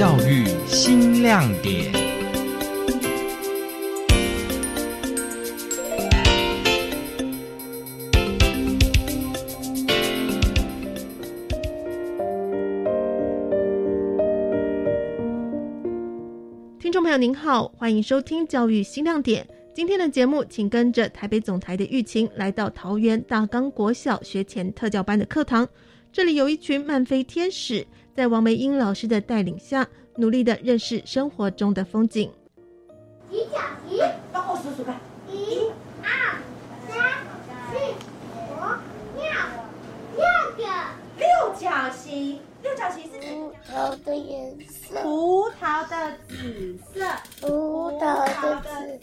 [0.00, 1.92] 教育新亮点。
[16.78, 19.46] 听众朋友您好，欢迎收听教育新亮点。
[19.74, 25.68] 今天的节目，请跟着台北总台的玉琴来到桃园大冈国小学前特教班的课堂。
[26.10, 27.86] 这里有一群慢飞天使，
[28.20, 32.30] 在王梅英老师的带领下，努力的认识生活中的风景。
[33.30, 34.06] 几角形？
[34.30, 35.00] 帮我数数看。
[35.26, 35.70] 一、
[36.02, 36.36] 二、
[36.86, 37.12] 三、
[37.72, 37.78] 四、
[38.36, 38.60] 五、
[39.16, 39.24] 六，
[40.18, 40.26] 六
[40.58, 40.64] 个。
[41.16, 47.00] 六角形，六角形是葡萄的颜色，葡萄的紫色。
[47.40, 49.00] 葡萄的紫。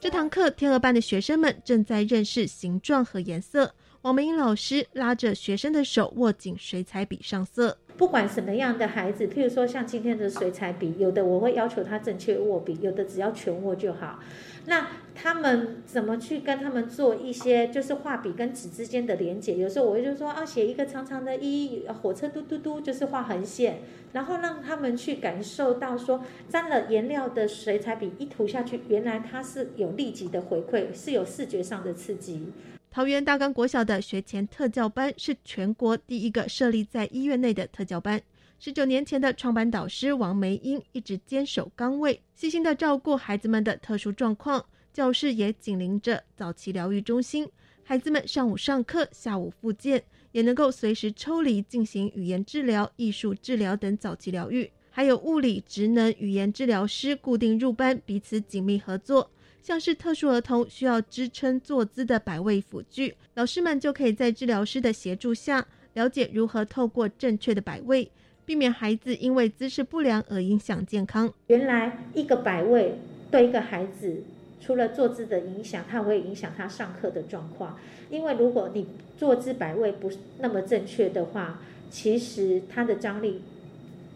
[0.00, 3.72] 这堂课，天鹅班的学生们正在认识形状和颜色。
[4.02, 7.78] 王梅英老师拉着学生的手，握紧水彩笔上色。
[7.98, 14.20] 不管什么样的孩子，譬如说像今天的水彩笔，有的我会要求他正确握笔，有的只要全握就好。
[14.66, 19.56] 那他们怎么去跟他们做一些就是画笔跟纸之间的连接？
[19.56, 23.80] 有时候我就说啊，写一个长长的“一”，火车嘟嘟嘟，就是画横线，
[24.12, 32.52] 然后让他们去感受到说沾了颜料的水彩笔一涂下去，原来它是有立即的回馈，是有视觉上的刺激。
[32.98, 38.20] 桃园大冈国小的学前特教班是全国第一个设立在医院内的特教班。
[38.58, 44.66] 十九年前的创班导师王梅英一直坚守岗位，细心的照顾孩子们的特殊状况。
[44.92, 47.48] 教室也紧邻着早期疗愈中心，
[47.84, 50.02] 孩子们上午上课，下午复健，
[50.32, 54.68] 也能够随时抽离进行语言治疗、艺术治疗等早期疗愈。
[54.90, 59.30] 还有物理、职能、语言治疗师固定入班，彼此紧密合作。
[59.62, 68.10] 像是特殊儿童需要支撑坐姿的摆位辅具，老师们就可以在治疗师的协助下，了解如何透过正确的摆位，
[68.46, 71.32] 避免孩子因为姿势不良而影响健康。
[71.48, 72.94] 原来一个摆位
[73.30, 74.22] 对一个孩子，
[74.60, 77.78] 除了坐姿的影响，它会影响他上课的状况。
[78.08, 78.86] 因为如果你
[79.18, 81.60] 坐姿摆位不那么正确的话，
[81.90, 83.42] 其实他的张力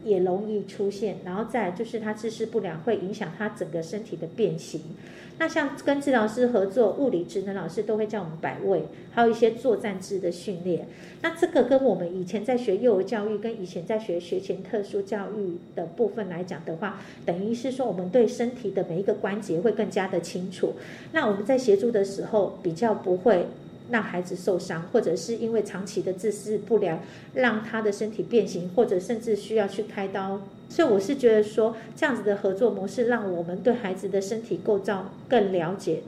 [0.04, 4.80] 也容易出现，然后再就是他姿势不良，会影响他整个身体的变形。
[5.38, 10.86] 那像跟治疗师合作，物理职能老师都会叫我们摆位，还有一些作战姿的训练。
[11.22, 20.74] 那这个跟我们以前在学幼儿教育，跟以前在学学前特殊教育的部分来讲的话，等于是说我们对身体的每一个关节会更加的清楚。
[21.12, 23.46] 那我们在协助的时候，比较不会
[23.90, 27.00] 让孩子受伤，或者是因为长期的自私不良，
[27.34, 30.40] 让他的身体变形，或者甚至需要去开刀。
[30.68, 36.02] 所以我是觉得说，这样子的合作模式，让我们对孩子的身体构造更了解，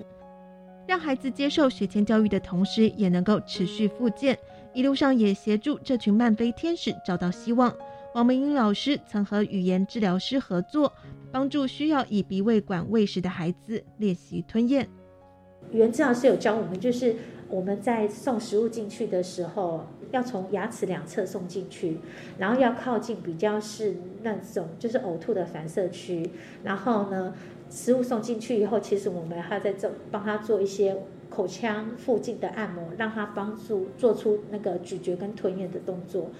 [0.86, 4.38] 让孩子接受学前教育的同时，也能够持续复健，
[4.72, 7.74] 一路上也协助这群慢飞天使找到希望。
[8.14, 10.92] 王梅英老师曾和语言治疗师合作，
[11.32, 14.88] 帮助需要以鼻胃管喂食的孩子练习吞咽。
[15.72, 17.16] 语言治疗师有教我们，就是
[17.54, 19.86] 我们在送食物进去的时候。
[20.12, 21.98] 要从牙齿两侧送进去，
[22.38, 26.30] 然后要靠近比较是那种就是呕吐的反射区，
[26.62, 27.34] 然后呢，
[27.68, 30.96] 食物送进去以后，其实我们还在做帮他做一些
[31.28, 36.30] 口腔附近的按摩，让他帮助做出那个咀嚼跟吞咽的动作。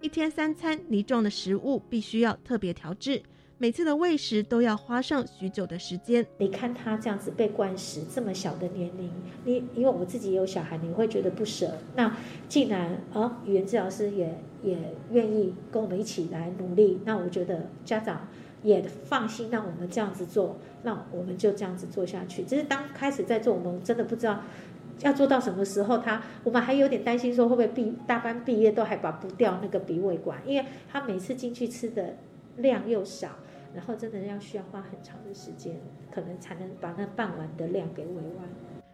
[0.00, 3.22] 一天三餐泥状的食物必须要特别调制。
[3.56, 6.26] 每次的喂食都要花上许久的时间。
[6.38, 9.10] 你看他这样子被灌食，这么小的年龄，
[9.44, 11.78] 你因为我自己也有小孩，你会觉得不舍。
[11.94, 12.16] 那
[12.48, 14.76] 既然啊，语言治疗师也也
[15.12, 18.26] 愿意跟我们一起来努力，那我觉得家长
[18.64, 22.42] 也放心让我们这样子做，那我们就这样子做下去。
[22.42, 24.42] 只是当开始在做，我们真的不知道
[25.02, 25.98] 要做到什么时候。
[25.98, 32.16] 他我们还有点担心，说会不会毕大班毕业都还拔不掉那个鼻胃管，因为他每次进去吃的
[32.56, 33.28] 量又少。
[33.74, 35.74] 然后真的要需要花很长的时间，
[36.08, 38.48] 可能才能把那半碗的量给喂完。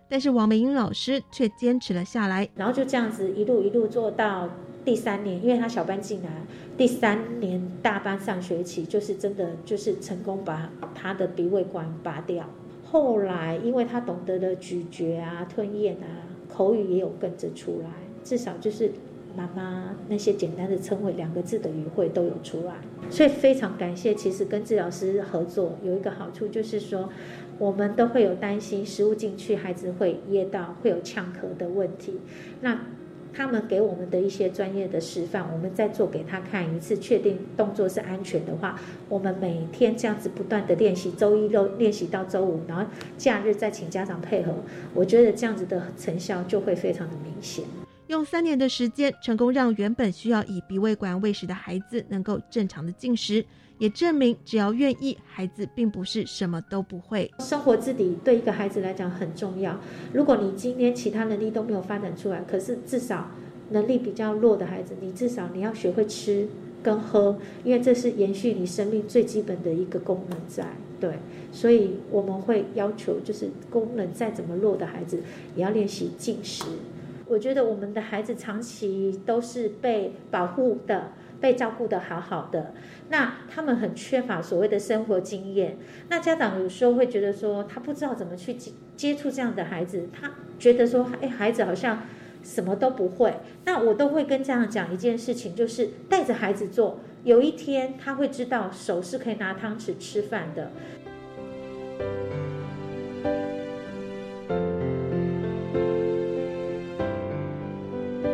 [0.08, 4.48] 但是王美英老师却坚持了下来，然后就这样子一路一路做到
[4.82, 6.30] 第三年，因为他小班进来，
[6.78, 12.48] 第三年大班上学期就是真的就是成功把他的鼻胃管拔掉。
[12.82, 17.90] 后来因为他懂得了咀嚼啊、吞咽啊，口语也有跟着出来，
[18.24, 18.90] 至少就是。
[19.40, 22.74] 妈妈那些简单的称谓，两个字的语汇都有出来，
[23.08, 24.14] 所以非常感谢。
[24.14, 27.08] 其实跟治疗师合作有一个好处，就是说
[27.58, 32.20] 我们都会有担心食物进去孩子会噎到，会有呛咳的问题。
[32.60, 32.80] 那
[33.32, 38.78] 他们给我们的一些专业的示范，我们再做给他看一次，确定动作是安全的话，
[39.08, 42.84] 我们每天这样子不断的练习，周一六练习到周五，然后
[43.16, 44.52] 假日再请家长配合，
[44.92, 47.64] 我觉得这样子的成效就会非常的明显。
[48.10, 53.44] 用三年的时间，成功让原本需要以鼻胃管喂食的孩子能够正常的进食，
[53.78, 57.30] 也证明只要愿意，孩子并不是什么都不会。
[57.38, 59.78] 生活自理对一个孩子来讲很重要。
[60.12, 63.30] 如果你今天其他能力都没有发展出来，可是至少
[63.70, 66.48] 能力比较弱的孩子，你至少你要学会吃
[66.82, 70.66] 跟喝，因为这是延续你生命最基本的一个功能在。
[70.98, 71.14] 对，
[71.52, 75.22] 所以我们会要求，就是功能再怎么弱的孩子，
[75.54, 76.64] 也要练习进食。
[77.30, 82.74] 我觉得我们的孩子长期都是被保护的，被照顾的好好的。
[83.08, 85.78] 那他们很缺乏所谓的生活经验。
[86.08, 92.02] 那家长有时候会觉得说，他不知道怎么去接接触这样的孩子，他觉得说，哎，孩子好像
[92.42, 93.34] 什么都不会。
[93.64, 100.72] 那我都会跟家长讲一件事情，就是带着孩子做，有一天他会知道手是可以拿汤匙吃饭的。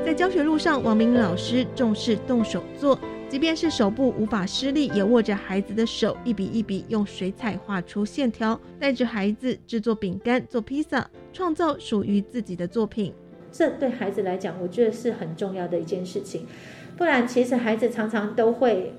[0.07, 2.97] 在教学路上，王明老师重视动手做，
[3.29, 13.13] 即便是手部无法施力，也握着孩子的手，一笔一笔用水彩画出线条，带着孩子制作饼干、做披萨，创造属于自己的作品。
[13.51, 16.47] 这对孩子来讲，我觉得是很重要的一件事情。
[16.97, 18.95] 不然，其实孩子常常都会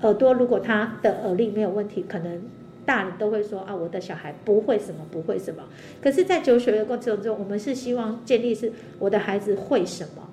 [0.00, 2.42] 耳朵，如果他的耳力没有问题，可能
[2.84, 5.62] 大人都会说啊，我的小孩不会什么，不会什么。
[6.00, 10.28] 可是，在求学的过程中，我们是希望建立是我的孩子会什么。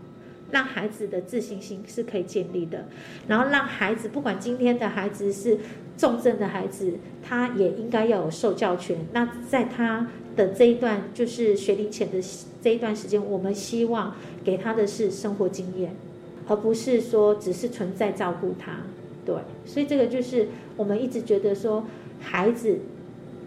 [0.51, 2.85] 让孩子的自信心是可以建立的，
[3.27, 5.59] 然后让孩子不管今天的孩子是
[5.95, 8.97] 重症的孩子，他也应该要有受教权。
[9.13, 12.17] 那在他的这一段就是学龄前的
[12.63, 15.95] 这一段时间，我们希望给他的是生活经验，
[16.47, 18.81] 而不是说只是存在照顾他。
[19.29, 21.85] 对，所以这个就是我们一直觉得说，
[22.19, 22.79] 孩子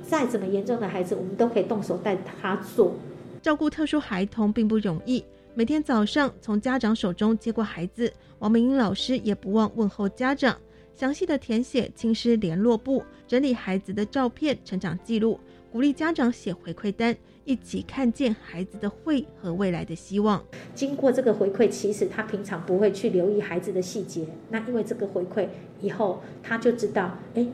[0.06, 2.94] 再怎么严重的孩子，我们都可以动手带他做。
[3.42, 5.24] 照顾特殊孩童并不容易。
[5.54, 10.56] 每天早上从家长手中接过孩子，王明英老师也不忘问候家长，
[10.94, 15.40] 详细的填写亲师联络簿，整理孩子的照片、成长记录，
[15.72, 17.16] 鼓励家长写回馈单，
[17.46, 20.44] 一起看见孩子的会和未来的希望。
[20.74, 25.48] 经过这个回馈，其实他平常不会去留意孩子的细节，那因为这个回馈
[25.80, 27.46] 以后，他就知道，哎，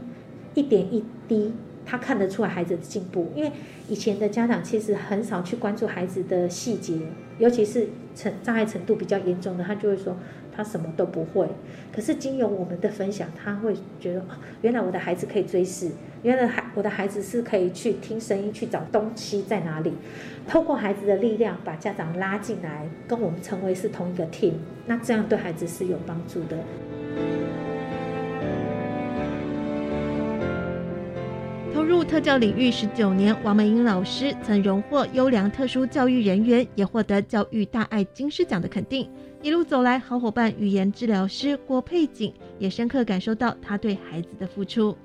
[0.55, 1.53] 一点一滴。
[1.87, 3.53] 他看得出来孩子的进步，因为
[3.88, 6.99] 以前的家长其实很少去关注孩子的细节，
[7.38, 10.17] 尤其是程障碍程度比较严重的，他就会说
[10.55, 11.49] 他什么都不会。
[11.93, 14.25] 可是经由我们的分享，他会觉得哦
[14.62, 15.90] 原来我的孩子可以追视，
[16.23, 19.93] 原来孩我的孩子是可以去听声音去找东西在哪里。
[20.46, 24.55] 透过孩子的力量，把家长拉进来，跟我们成为是同一个 team，
[24.87, 26.56] 那这样对孩子是有帮助的。
[31.73, 39.09] 投入特教领域十九年，王美英老师曾荣获优良特殊教育人员，也获得教育大爱金狮奖的肯定。
[39.43, 44.97] 一路走来，好伙伴语言治疗师郭佩锦也深刻感受到他对孩子的付出。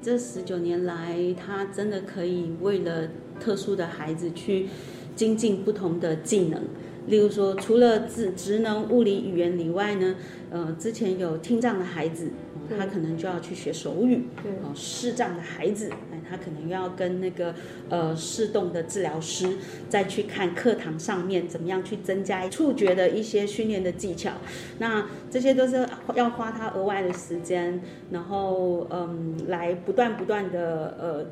[0.00, 3.08] 这十九年来，他真的可以为了
[3.40, 4.68] 特殊的孩子去
[5.16, 6.62] 精进不同的技能。
[7.06, 10.16] 例如说，除了职职能、物理、语言以外呢，
[10.50, 12.30] 呃，之前有听障的孩子。
[12.78, 14.26] 他可能就要去学手语，
[14.62, 17.54] 哦，视障的孩子，哎，他可能要跟那个
[17.90, 19.58] 呃视动的治疗师
[19.90, 24.30] 再去看课堂上面怎么样去增加触觉的一些训练的技巧，
[24.78, 31.26] 那这些都是要花他额外的时间，然后嗯，来不断不断的呃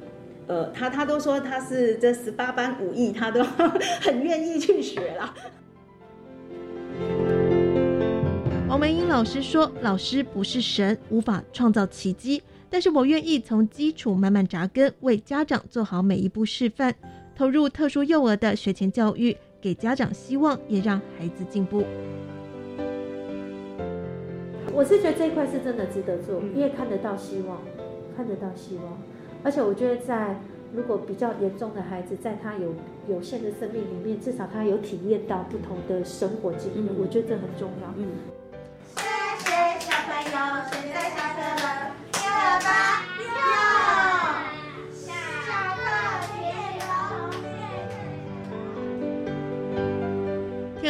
[0.48, 3.42] 呃，他他都说他是这十八般武艺，他都
[4.02, 5.34] 很愿意去学啦。
[9.12, 16.94] 老师说：“老师不是神，无法创造奇迹，但是我愿意从基础慢慢扎根，为家长做好每一步示范，
[17.36, 21.84] 投入特殊幼儿的学前教育，给家长希望，也让孩子进步。”
[24.72, 27.60] 我是觉得这一块是真的值得做，因为看得到希望，
[28.16, 28.98] 看得到希望，
[29.42, 30.40] 而且我觉得在
[30.74, 32.74] 如果比较严重的孩子，在他有
[33.06, 37.92] 有限的生命里面，至少他有体验到不同的生活经验，我觉得这很重要。
[37.98, 38.06] 嗯。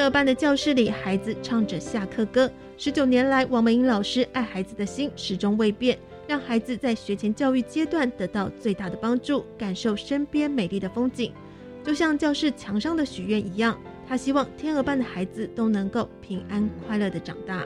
[0.03, 2.51] 鹅班的教室里，孩子唱着下课歌。
[2.77, 11.33] 十九年来，王美英老师爱孩子的心始终未变，让孩子在学前教育阶段得到最大的帮助，感受身边美丽的风景。
[11.85, 13.79] 就像教室墙上的许愿一样，
[14.09, 17.65] 他希望天鹅班的孩子都能够平安快乐的长大。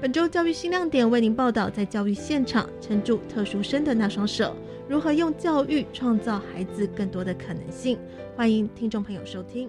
[0.00, 4.56] 本周教育新亮点为您报道，在教育现场撑住特殊生的那双手，
[4.88, 7.98] 如何用教育创造孩子更多的可能性？
[8.34, 9.68] 欢迎听众朋友收听。